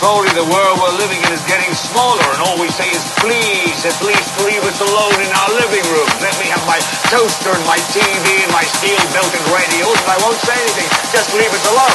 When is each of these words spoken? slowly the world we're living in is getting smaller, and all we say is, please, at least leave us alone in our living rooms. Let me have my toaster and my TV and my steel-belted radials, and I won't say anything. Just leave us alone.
slowly 0.00 0.32
the 0.32 0.48
world 0.48 0.80
we're 0.80 0.96
living 0.96 1.20
in 1.28 1.30
is 1.36 1.44
getting 1.44 1.68
smaller, 1.76 2.24
and 2.32 2.40
all 2.48 2.56
we 2.56 2.72
say 2.72 2.88
is, 2.88 3.04
please, 3.20 3.84
at 3.84 3.92
least 4.00 4.32
leave 4.48 4.64
us 4.64 4.80
alone 4.80 5.18
in 5.20 5.28
our 5.28 5.50
living 5.60 5.84
rooms. 5.92 6.16
Let 6.24 6.32
me 6.40 6.48
have 6.48 6.64
my 6.64 6.80
toaster 7.12 7.52
and 7.52 7.64
my 7.68 7.76
TV 7.92 8.24
and 8.40 8.52
my 8.56 8.64
steel-belted 8.64 9.44
radials, 9.52 10.00
and 10.00 10.10
I 10.16 10.18
won't 10.24 10.40
say 10.40 10.56
anything. 10.56 10.88
Just 11.12 11.36
leave 11.36 11.52
us 11.52 11.66
alone. 11.68 11.89